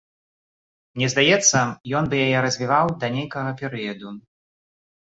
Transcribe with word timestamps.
Мне 0.99 1.09
здаецца, 1.15 1.59
ён 2.01 2.09
бы 2.15 2.25
яе 2.25 2.39
развіваў 2.47 2.87
да 3.05 3.13
нейкага 3.19 3.57
перыяду. 3.63 4.21